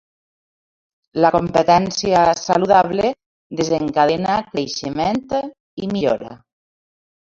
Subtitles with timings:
[1.25, 3.13] La competència saludable
[3.63, 6.37] desencadena creixement i millora.